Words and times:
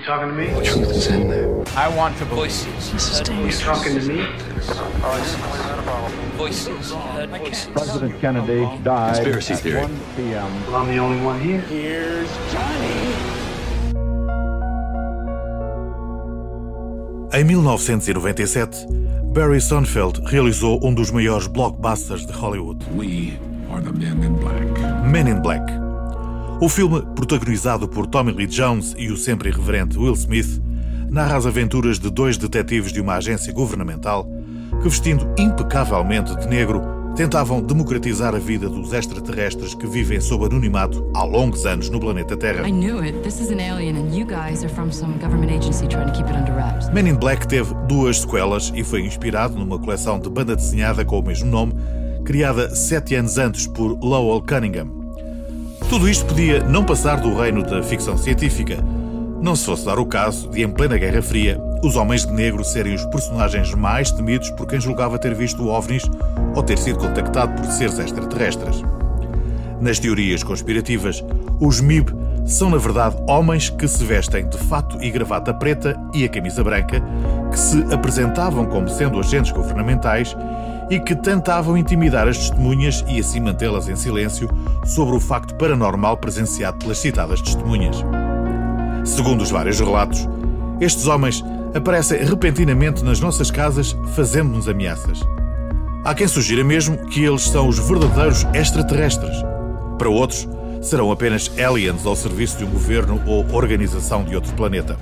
You 0.00 0.06
talking 0.06 0.28
to 0.28 0.34
me? 0.34 0.46
The 0.46 0.64
truth 0.64 0.90
is 0.92 1.06
in 1.08 1.28
there. 1.28 1.62
I 1.76 1.94
want 1.94 2.16
to 2.16 2.24
voices. 2.24 2.72
Mrs. 2.88 3.28
You 3.44 3.52
talking 3.52 4.00
to 4.00 4.08
me? 4.08 4.24
Voices. 6.38 6.92
Voices. 7.28 7.66
President 7.66 8.18
Kennedy 8.18 8.64
died 8.82 9.16
Conspiracy 9.16 9.52
at 9.52 9.60
theory. 9.60 9.82
1 9.82 10.00
p.m. 10.16 10.66
Well, 10.66 10.76
I'm 10.76 10.88
the 10.88 10.96
only 10.96 11.22
one 11.22 11.38
here. 11.38 11.60
Here's 11.60 12.30
Johnny. 12.50 13.12
Em 17.34 17.44
1997, 17.44 18.86
Barry 19.34 19.60
Sonfeld 19.60 20.22
realizou 20.30 20.80
um 20.82 20.94
dos 20.94 21.10
maiores 21.10 21.46
blockbusters 21.46 22.24
de 22.24 22.32
Hollywood, 22.32 22.82
We 22.96 23.38
are 23.70 23.82
the 23.82 23.92
men 23.92 24.22
in 24.22 24.34
black. 24.36 25.04
Men 25.04 25.28
in 25.28 25.42
Black. 25.42 25.89
O 26.60 26.68
filme, 26.68 27.00
protagonizado 27.14 27.88
por 27.88 28.06
Tommy 28.06 28.32
Lee 28.32 28.46
Jones 28.46 28.94
e 28.98 29.10
o 29.10 29.16
sempre 29.16 29.48
irreverente 29.48 29.96
Will 29.98 30.12
Smith, 30.12 30.62
narra 31.08 31.38
as 31.38 31.46
aventuras 31.46 31.98
de 31.98 32.10
dois 32.10 32.36
detetives 32.36 32.92
de 32.92 33.00
uma 33.00 33.14
agência 33.14 33.50
governamental 33.50 34.28
que, 34.82 34.86
vestindo 34.86 35.26
impecavelmente 35.38 36.36
de 36.36 36.46
negro, 36.46 36.82
tentavam 37.16 37.62
democratizar 37.62 38.34
a 38.34 38.38
vida 38.38 38.68
dos 38.68 38.92
extraterrestres 38.92 39.72
que 39.72 39.86
vivem 39.86 40.20
sob 40.20 40.44
anonimato 40.44 41.10
há 41.16 41.24
longos 41.24 41.64
anos 41.64 41.88
no 41.88 41.98
planeta 41.98 42.36
Terra. 42.36 42.62
Men 46.92 47.08
in 47.08 47.16
Black 47.16 47.48
teve 47.48 47.74
duas 47.88 48.18
sequelas 48.20 48.70
e 48.76 48.84
foi 48.84 49.00
inspirado 49.00 49.58
numa 49.58 49.78
coleção 49.78 50.20
de 50.20 50.28
banda 50.28 50.54
desenhada 50.54 51.06
com 51.06 51.20
o 51.20 51.22
mesmo 51.22 51.50
nome, 51.50 51.72
criada 52.22 52.74
sete 52.74 53.14
anos 53.14 53.38
antes 53.38 53.66
por 53.66 53.98
Lowell 54.04 54.42
Cunningham. 54.42 54.99
Tudo 55.90 56.08
isto 56.08 56.24
podia 56.24 56.62
não 56.62 56.84
passar 56.84 57.16
do 57.16 57.34
reino 57.34 57.64
da 57.64 57.82
ficção 57.82 58.16
científica, 58.16 58.76
não 59.42 59.56
se 59.56 59.66
fosse 59.66 59.84
dar 59.84 59.98
o 59.98 60.06
caso 60.06 60.48
de, 60.48 60.62
em 60.62 60.70
plena 60.70 60.96
Guerra 60.96 61.20
Fria, 61.20 61.60
os 61.82 61.96
homens 61.96 62.24
de 62.24 62.32
negro 62.32 62.62
serem 62.62 62.94
os 62.94 63.04
personagens 63.06 63.74
mais 63.74 64.12
temidos 64.12 64.52
por 64.52 64.68
quem 64.68 64.80
julgava 64.80 65.18
ter 65.18 65.34
visto 65.34 65.66
ovnis 65.66 66.04
ou 66.54 66.62
ter 66.62 66.78
sido 66.78 67.00
contactado 67.00 67.60
por 67.60 67.68
seres 67.72 67.98
extraterrestres. 67.98 68.84
Nas 69.80 69.98
teorias 69.98 70.44
conspirativas, 70.44 71.24
os 71.58 71.80
MIB 71.80 72.14
são, 72.46 72.70
na 72.70 72.78
verdade, 72.78 73.16
homens 73.26 73.68
que 73.68 73.88
se 73.88 74.04
vestem 74.04 74.48
de 74.48 74.58
fato 74.58 74.96
e 75.02 75.10
gravata 75.10 75.52
preta 75.52 76.00
e 76.14 76.24
a 76.24 76.28
camisa 76.28 76.62
branca, 76.62 77.02
que 77.50 77.58
se 77.58 77.82
apresentavam 77.92 78.64
como 78.66 78.88
sendo 78.88 79.18
agentes 79.18 79.50
governamentais 79.50 80.36
e 80.90 80.98
que 80.98 81.14
tentavam 81.14 81.76
intimidar 81.76 82.26
as 82.26 82.36
testemunhas 82.36 83.04
e 83.06 83.20
assim 83.20 83.40
mantê-las 83.40 83.88
em 83.88 83.94
silêncio 83.94 84.50
sobre 84.84 85.16
o 85.16 85.20
facto 85.20 85.54
paranormal 85.54 86.16
presenciado 86.16 86.78
pelas 86.78 86.98
citadas 86.98 87.40
testemunhas. 87.40 88.04
Segundo 89.04 89.42
os 89.42 89.50
vários 89.50 89.78
relatos, 89.78 90.28
estes 90.80 91.06
homens 91.06 91.44
aparecem 91.74 92.24
repentinamente 92.24 93.04
nas 93.04 93.20
nossas 93.20 93.50
casas 93.50 93.96
fazendo-nos 94.14 94.68
ameaças. 94.68 95.20
Há 96.04 96.14
quem 96.14 96.26
sugira 96.26 96.64
mesmo 96.64 96.96
que 97.06 97.22
eles 97.24 97.42
são 97.42 97.68
os 97.68 97.78
verdadeiros 97.78 98.44
extraterrestres. 98.52 99.36
Para 99.98 100.08
outros, 100.08 100.48
serão 100.80 101.12
apenas 101.12 101.50
aliens 101.58 102.06
ao 102.06 102.16
serviço 102.16 102.58
de 102.58 102.64
um 102.64 102.70
governo 102.70 103.20
ou 103.26 103.46
organização 103.54 104.24
de 104.24 104.34
outro 104.34 104.52
planeta. 104.54 104.98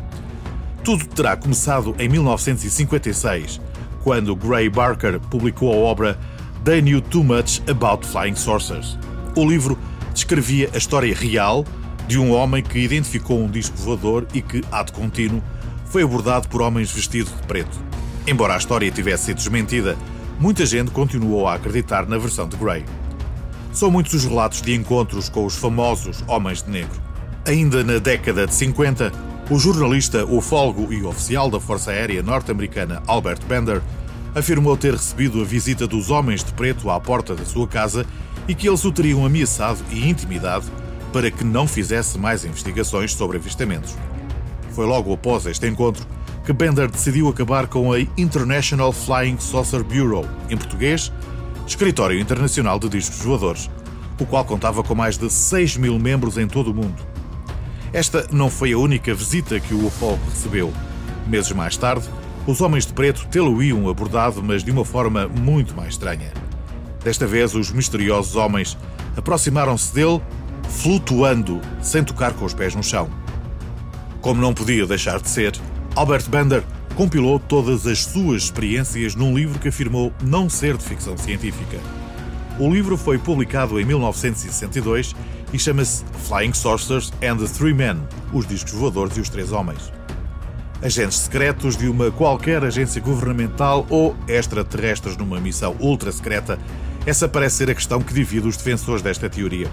Tudo 0.82 1.06
terá 1.06 1.36
começado 1.36 1.94
em 1.98 2.08
1956, 2.08 3.60
quando 4.08 4.34
Gray 4.34 4.70
Barker 4.70 5.20
publicou 5.20 5.70
a 5.70 5.76
obra 5.76 6.18
They 6.64 6.80
Knew 6.80 6.98
Too 6.98 7.22
Much 7.22 7.60
About 7.68 8.06
Flying 8.06 8.36
Saucers. 8.36 8.98
O 9.36 9.44
livro 9.44 9.78
descrevia 10.14 10.70
a 10.72 10.78
história 10.78 11.14
real 11.14 11.62
de 12.06 12.18
um 12.18 12.32
homem 12.32 12.62
que 12.62 12.78
identificou 12.78 13.38
um 13.38 13.50
disco 13.50 13.76
voador 13.76 14.26
e 14.32 14.40
que, 14.40 14.64
ato 14.72 14.94
contínuo, 14.94 15.42
foi 15.84 16.04
abordado 16.04 16.48
por 16.48 16.62
homens 16.62 16.90
vestidos 16.90 17.36
de 17.36 17.42
preto. 17.42 17.78
Embora 18.26 18.54
a 18.54 18.56
história 18.56 18.90
tivesse 18.90 19.26
sido 19.26 19.36
desmentida, 19.36 19.94
muita 20.40 20.64
gente 20.64 20.90
continuou 20.90 21.46
a 21.46 21.56
acreditar 21.56 22.06
na 22.06 22.16
versão 22.16 22.48
de 22.48 22.56
Gray. 22.56 22.86
São 23.74 23.90
muitos 23.90 24.14
os 24.14 24.24
relatos 24.24 24.62
de 24.62 24.74
encontros 24.74 25.28
com 25.28 25.44
os 25.44 25.54
famosos 25.54 26.24
homens 26.26 26.62
de 26.62 26.70
negro. 26.70 26.98
Ainda 27.46 27.84
na 27.84 27.98
década 27.98 28.46
de 28.46 28.54
50, 28.54 29.12
o 29.50 29.58
jornalista 29.58 30.24
ufólogo 30.24 30.90
e 30.92 31.02
oficial 31.04 31.50
da 31.50 31.60
Força 31.60 31.90
Aérea 31.90 32.22
norte-americana 32.22 33.02
Albert 33.06 33.40
Bender 33.46 33.82
afirmou 34.38 34.76
ter 34.76 34.92
recebido 34.92 35.40
a 35.40 35.44
visita 35.44 35.86
dos 35.86 36.10
homens 36.10 36.44
de 36.44 36.52
preto 36.52 36.88
à 36.90 37.00
porta 37.00 37.34
da 37.34 37.44
sua 37.44 37.66
casa 37.66 38.06
e 38.46 38.54
que 38.54 38.68
eles 38.68 38.84
o 38.84 38.92
teriam 38.92 39.26
ameaçado 39.26 39.80
e 39.90 40.08
intimidado 40.08 40.66
para 41.12 41.30
que 41.30 41.44
não 41.44 41.66
fizesse 41.66 42.18
mais 42.18 42.44
investigações 42.44 43.14
sobre 43.14 43.36
avistamentos. 43.36 43.94
Foi 44.72 44.86
logo 44.86 45.12
após 45.12 45.46
este 45.46 45.66
encontro 45.66 46.06
que 46.44 46.52
Bender 46.52 46.90
decidiu 46.90 47.28
acabar 47.28 47.66
com 47.66 47.92
a 47.92 48.00
International 48.00 48.92
Flying 48.92 49.38
Saucer 49.38 49.82
Bureau, 49.82 50.24
em 50.48 50.56
português, 50.56 51.12
Escritório 51.66 52.18
Internacional 52.18 52.78
de 52.78 52.88
Discos 52.88 53.18
Voadores, 53.18 53.70
o 54.18 54.24
qual 54.24 54.44
contava 54.44 54.82
com 54.82 54.94
mais 54.94 55.18
de 55.18 55.30
6 55.30 55.76
mil 55.76 55.98
membros 55.98 56.38
em 56.38 56.48
todo 56.48 56.70
o 56.70 56.74
mundo. 56.74 57.06
Esta 57.92 58.26
não 58.32 58.50
foi 58.50 58.72
a 58.72 58.78
única 58.78 59.14
visita 59.14 59.60
que 59.60 59.74
o 59.74 59.86
ufólogo 59.86 60.24
recebeu. 60.30 60.72
Meses 61.26 61.52
mais 61.52 61.76
tarde, 61.76 62.08
os 62.48 62.62
homens 62.62 62.86
de 62.86 62.94
preto 62.94 63.26
tê-lo-iam 63.26 63.90
abordado, 63.90 64.42
mas 64.42 64.64
de 64.64 64.70
uma 64.70 64.82
forma 64.82 65.28
muito 65.28 65.76
mais 65.76 65.90
estranha. 65.90 66.32
Desta 67.04 67.26
vez, 67.26 67.54
os 67.54 67.70
misteriosos 67.70 68.36
homens 68.36 68.74
aproximaram-se 69.14 69.92
dele, 69.92 70.18
flutuando, 70.66 71.60
sem 71.82 72.02
tocar 72.02 72.32
com 72.32 72.46
os 72.46 72.54
pés 72.54 72.74
no 72.74 72.82
chão. 72.82 73.10
Como 74.22 74.40
não 74.40 74.54
podia 74.54 74.86
deixar 74.86 75.20
de 75.20 75.28
ser, 75.28 75.52
Albert 75.94 76.30
Bender 76.30 76.64
compilou 76.96 77.38
todas 77.38 77.86
as 77.86 78.04
suas 78.04 78.44
experiências 78.44 79.14
num 79.14 79.36
livro 79.36 79.58
que 79.58 79.68
afirmou 79.68 80.10
não 80.22 80.48
ser 80.48 80.78
de 80.78 80.84
ficção 80.84 81.18
científica. 81.18 81.76
O 82.58 82.72
livro 82.72 82.96
foi 82.96 83.18
publicado 83.18 83.78
em 83.78 83.84
1962 83.84 85.14
e 85.52 85.58
chama-se 85.58 86.02
Flying 86.26 86.54
Saucers 86.54 87.12
and 87.22 87.36
the 87.36 87.46
Three 87.46 87.74
Men 87.74 87.98
Os 88.32 88.46
Discos 88.46 88.72
Voadores 88.72 89.18
e 89.18 89.20
os 89.20 89.28
Três 89.28 89.52
Homens. 89.52 89.97
Agentes 90.80 91.18
secretos 91.18 91.76
de 91.76 91.88
uma 91.88 92.08
qualquer 92.12 92.62
agência 92.62 93.00
governamental 93.00 93.84
ou 93.90 94.14
extraterrestres 94.28 95.16
numa 95.16 95.40
missão 95.40 95.74
ultra 95.80 96.12
secreta, 96.12 96.56
essa 97.04 97.28
parece 97.28 97.56
ser 97.56 97.70
a 97.70 97.74
questão 97.74 98.00
que 98.00 98.14
divide 98.14 98.46
os 98.46 98.56
defensores 98.56 99.02
desta 99.02 99.28
teoria. 99.28 99.68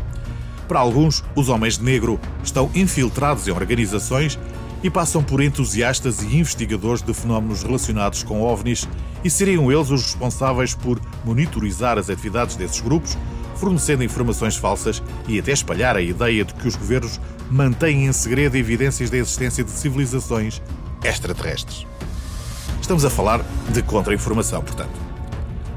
Para 0.67 0.79
alguns, 0.79 1.23
os 1.35 1.47
homens 1.47 1.77
de 1.77 1.83
negro 1.83 2.19
estão 2.43 2.71
infiltrados 2.73 3.47
em 3.47 3.51
organizações 3.51 4.39
e 4.81 4.89
passam 4.89 5.21
por 5.21 5.41
entusiastas 5.41 6.23
e 6.23 6.37
investigadores 6.37 7.03
de 7.03 7.13
fenómenos 7.13 7.61
relacionados 7.61 8.23
com 8.23 8.41
ovnis 8.41 8.89
e 9.23 9.29
seriam 9.29 9.71
eles 9.71 9.91
os 9.91 10.01
responsáveis 10.01 10.73
por 10.73 10.99
monitorizar 11.23 11.99
as 11.99 12.09
atividades 12.09 12.55
desses 12.55 12.81
grupos, 12.81 13.15
fornecendo 13.55 14.03
informações 14.03 14.55
falsas 14.57 15.03
e 15.27 15.37
até 15.39 15.51
espalhar 15.51 15.95
a 15.95 16.01
ideia 16.01 16.43
de 16.43 16.53
que 16.55 16.67
os 16.67 16.75
governos 16.75 17.21
mantêm 17.49 18.07
em 18.07 18.11
segredo 18.11 18.57
evidências 18.57 19.11
da 19.11 19.17
existência 19.17 19.63
de 19.63 19.69
civilizações 19.69 20.59
extraterrestres. 21.05 21.85
Estamos 22.81 23.05
a 23.05 23.09
falar 23.09 23.41
de 23.69 23.81
contra-informação, 23.81 24.61
portanto. 24.61 24.93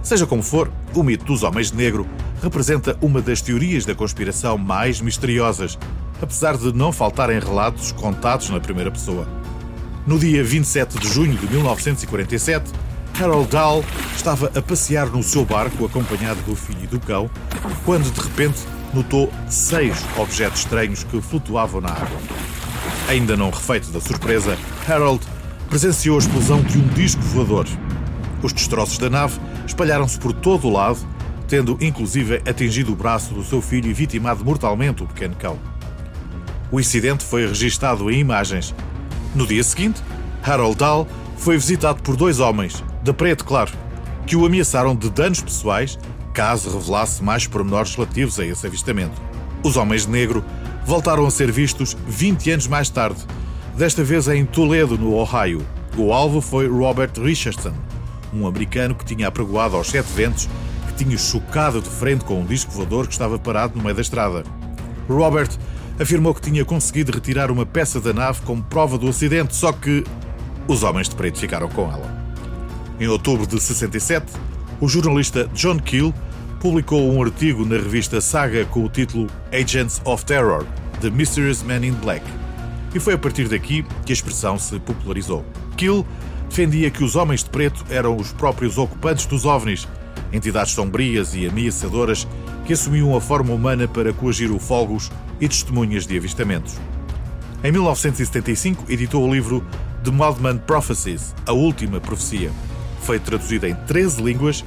Seja 0.03 0.27
como 0.27 0.43
for, 0.43 0.71
o 0.95 1.03
mito 1.03 1.25
dos 1.25 1.43
homens 1.43 1.71
de 1.71 1.77
negro 1.77 2.07
representa 2.43 2.97
uma 3.01 3.21
das 3.21 3.43
teorias 3.43 3.85
da 3.85 3.95
conspiração 3.95 4.57
mais 4.57 5.01
misteriosas, 5.01 5.79
apesar 6.21 6.57
de 6.57 6.73
não 6.73 6.93
faltarem 6.93 7.39
relatos 7.39 7.93
contados 7.93 8.49
na 8.51 8.61
primeira 8.61 8.91
pessoa. 8.91 9.29
No 10.07 10.19
dia 10.19 10.43
27 10.43 10.99
de 10.99 11.09
junho 11.09 11.37
de 11.37 11.47
1947, 11.49 12.73
Harold 13.21 13.51
Dahl 13.51 13.85
estava 14.15 14.51
a 14.55 14.63
passear 14.63 15.09
no 15.09 15.23
seu 15.23 15.45
barco 15.45 15.85
acompanhado 15.85 16.41
do 16.43 16.55
filho 16.55 16.85
e 16.85 16.87
do 16.87 17.01
cão, 17.01 17.29
quando 17.85 18.11
de 18.11 18.21
repente 18.21 18.61
notou 18.95 19.31
seis 19.49 19.97
objetos 20.17 20.61
estranhos 20.61 21.05
que 21.05 21.21
flutuavam 21.21 21.81
na 21.81 21.91
água. 21.91 22.19
Ainda 23.09 23.39
não 23.39 23.49
refeito 23.49 23.91
da 23.91 24.03
surpresa, 24.03 24.59
Harold 24.87 25.27
presenciou 25.71 26.17
a 26.17 26.19
explosão 26.19 26.61
de 26.61 26.77
um 26.77 26.87
disco 26.89 27.23
voador. 27.23 27.67
Os 28.43 28.53
destroços 28.53 28.99
da 28.99 29.09
nave 29.09 29.41
espalharam-se 29.67 30.19
por 30.19 30.35
todo 30.35 30.69
o 30.69 30.71
lado, 30.71 30.99
tendo 31.49 31.79
inclusive 31.81 32.43
atingido 32.47 32.93
o 32.93 32.97
braço 32.97 33.33
do 33.33 33.43
seu 33.43 33.63
filho 33.63 33.89
e 33.91 33.95
vitimado 33.95 34.45
mortalmente 34.45 35.03
o 35.03 35.07
pequeno 35.07 35.35
cão. 35.37 35.59
O 36.71 36.79
incidente 36.79 37.25
foi 37.25 37.47
registado 37.47 38.11
em 38.11 38.21
imagens. 38.21 38.75
No 39.35 39.47
dia 39.47 39.65
seguinte, 39.65 40.03
Harold 40.43 40.77
Dahl 40.77 41.09
foi 41.39 41.57
visitado 41.57 42.03
por 42.03 42.15
dois 42.15 42.41
homens, 42.41 42.85
de 43.03 43.13
preto 43.15 43.43
claro, 43.43 43.73
que 44.27 44.37
o 44.37 44.45
ameaçaram 44.45 44.95
de 44.95 45.09
danos 45.09 45.41
pessoais 45.41 45.99
caso 46.35 46.71
revelasse 46.71 47.25
mais 47.25 47.47
pormenores 47.47 47.95
relativos 47.95 48.39
a 48.39 48.45
esse 48.45 48.67
avistamento. 48.67 49.19
Os 49.65 49.79
homens 49.79 50.05
de 50.05 50.13
negro 50.13 50.45
voltaram 50.89 51.27
a 51.27 51.31
ser 51.31 51.53
vistos 51.53 51.95
20 52.07 52.51
anos 52.53 52.67
mais 52.67 52.89
tarde, 52.89 53.21
desta 53.77 54.03
vez 54.03 54.27
em 54.27 54.47
Toledo, 54.47 54.97
no 54.97 55.13
Ohio. 55.13 55.61
O 55.99 56.15
alvo 56.15 56.41
foi 56.41 56.67
Robert 56.67 57.11
Richardson, 57.23 57.75
um 58.33 58.47
americano 58.47 58.95
que 58.95 59.05
tinha 59.05 59.29
apregoado 59.29 59.77
aos 59.77 59.89
sete 59.89 60.11
ventos 60.15 60.49
que 60.87 61.05
tinha 61.05 61.19
chocado 61.19 61.83
de 61.83 61.91
frente 61.91 62.25
com 62.25 62.41
um 62.41 62.47
disco 62.47 62.73
voador 62.73 63.07
que 63.07 63.13
estava 63.13 63.39
parado 63.39 63.77
no 63.77 63.83
meio 63.85 63.95
da 63.95 64.01
estrada. 64.01 64.45
Robert 65.07 65.51
afirmou 66.01 66.33
que 66.33 66.41
tinha 66.41 66.65
conseguido 66.65 67.13
retirar 67.13 67.51
uma 67.51 67.67
peça 67.67 68.01
da 68.01 68.15
nave 68.15 68.41
como 68.41 68.63
prova 68.63 68.97
do 68.97 69.11
acidente, 69.11 69.55
só 69.55 69.73
que 69.73 70.03
os 70.67 70.83
homens 70.83 71.07
de 71.07 71.17
preto 71.17 71.39
ficaram 71.39 71.69
com 71.69 71.83
ela. 71.83 72.35
Em 72.99 73.07
outubro 73.09 73.47
de 73.47 73.61
67, 73.61 74.25
o 74.81 74.89
jornalista 74.89 75.51
John 75.53 75.79
Keel 75.81 76.15
publicou 76.61 77.13
um 77.13 77.23
artigo 77.23 77.65
na 77.65 77.77
revista 77.77 78.21
Saga 78.21 78.65
com 78.65 78.85
o 78.85 78.89
título 78.89 79.29
Agents 79.53 80.03
of 80.05 80.25
Terror 80.25 80.67
The 81.01 81.11
Mysterious 81.11 81.63
Men 81.63 81.87
in 81.87 81.93
Black. 81.93 82.25
E 82.93 82.99
foi 82.99 83.15
a 83.15 83.19
partir 83.19 83.49
daqui 83.49 83.85
que 84.05 84.13
a 84.13 84.15
expressão 84.15 84.59
se 84.59 84.79
popularizou. 84.81 85.45
Keel 85.77 86.05
defendia 86.49 86.91
que 86.91 87.05
os 87.05 87.15
homens 87.15 87.45
de 87.45 87.51
preto 87.51 87.85
eram 87.89 88.17
os 88.17 88.33
próprios 88.33 88.77
ocupantes 88.77 89.27
dos 89.27 89.45
ovnis, 89.45 89.87
entidades 90.33 90.73
sombrias 90.73 91.35
e 91.35 91.47
ameaçadoras 91.47 92.27
que 92.65 92.73
assumiam 92.73 93.17
a 93.17 93.21
forma 93.21 93.55
humana 93.55 93.87
para 93.87 94.13
coagir 94.13 94.51
ufólogos 94.51 95.13
e 95.41 95.49
testemunhas 95.49 96.07
de 96.07 96.17
avistamentos. 96.17 96.75
Em 97.63 97.71
1975, 97.71 98.85
editou 98.89 99.29
o 99.29 99.33
livro 99.33 99.65
The 100.03 100.11
Wildman 100.11 100.59
Prophecies, 100.59 101.35
A 101.47 101.53
Última 101.53 102.01
Profecia. 102.01 102.51
Foi 103.01 103.21
traduzido 103.21 103.67
em 103.67 103.75
13 103.75 104.23
línguas 104.23 104.65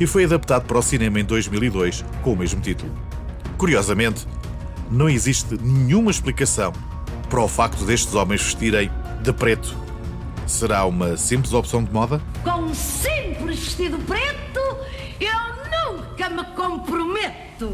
e 0.00 0.06
foi 0.06 0.24
adaptado 0.24 0.64
para 0.64 0.78
o 0.78 0.82
cinema 0.82 1.20
em 1.20 1.24
2002 1.24 2.02
com 2.22 2.32
o 2.32 2.36
mesmo 2.36 2.60
título. 2.60 2.90
Curiosamente, 3.58 4.26
não 4.90 5.08
existe 5.08 5.54
nenhuma 5.62 6.10
explicação 6.10 6.72
para 7.28 7.40
o 7.40 7.46
facto 7.46 7.84
destes 7.84 8.14
homens 8.14 8.42
vestirem 8.42 8.90
de 9.22 9.32
preto. 9.32 9.76
Será 10.46 10.84
uma 10.86 11.16
simples 11.16 11.52
opção 11.52 11.84
de 11.84 11.92
moda? 11.92 12.20
Com 12.42 12.62
um 12.62 12.74
simples 12.74 13.60
vestido 13.60 13.98
preto, 13.98 14.60
eu 15.20 15.92
nunca 15.92 16.30
me 16.30 16.44
comprometo. 16.56 17.70